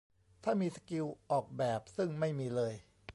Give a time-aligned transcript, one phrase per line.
[0.43, 2.73] ถ้ามีสกิลออกแบบ ซึ่งไม่มีเลย